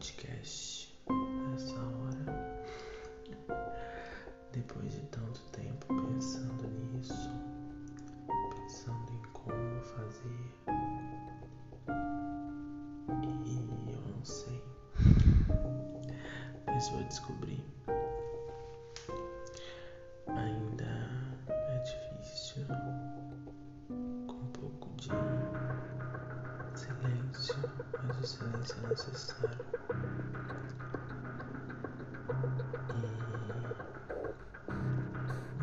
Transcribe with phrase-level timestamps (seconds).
[0.00, 0.88] podcast
[1.50, 2.24] nessa hora.
[4.50, 7.30] Depois de tanto tempo pensando nisso,
[8.56, 10.54] pensando em como fazer.
[13.44, 14.62] E eu não sei.
[16.66, 17.62] Mas vou descobrir.
[20.28, 21.10] Ainda
[21.46, 22.64] é difícil.
[24.26, 25.10] Com um pouco de
[28.06, 29.58] mas o silêncio é necessário.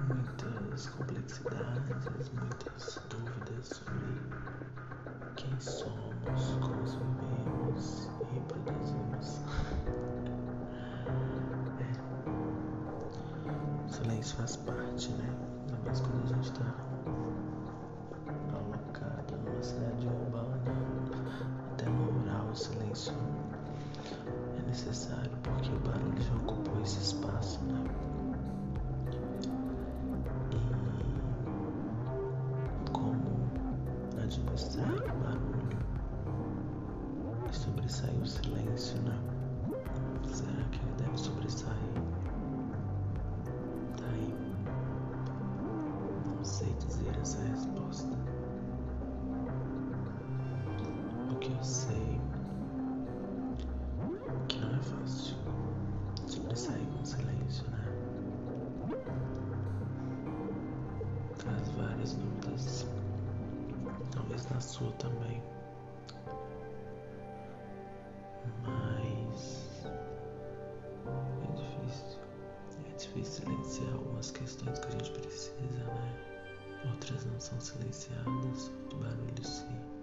[0.09, 4.21] E muitas complexidades, muitas dúvidas sobre
[5.35, 6.55] quem somos,
[6.95, 9.41] vivemos e reproduzimos.
[11.79, 11.83] É.
[13.85, 15.29] O silêncio faz parte, né?
[15.67, 16.86] Ainda mais quando a gente está
[24.87, 27.83] necessário porque o barulho já ocupou esse espaço, né?
[32.85, 33.49] E como
[34.21, 35.77] administrar o barulho
[37.51, 39.19] e sobressair o silêncio, né?
[40.25, 41.75] Será que ele deve sobressair?
[43.97, 44.33] Tá aí.
[46.37, 48.36] Não sei dizer essa resposta.
[56.57, 57.85] Sobressair com silêncio, né?
[61.37, 62.87] Traz várias dúvidas,
[64.11, 65.41] talvez na sua também.
[68.63, 69.85] Mas
[71.43, 72.19] é difícil.
[72.85, 76.13] É difícil silenciar algumas questões que a gente precisa, né?
[76.91, 79.96] Outras não são silenciadas, o barulho sim.